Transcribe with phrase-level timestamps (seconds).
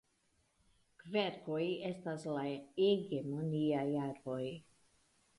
[1.01, 2.45] Kverkoj estas la
[2.77, 4.39] hegemoniaj arboj.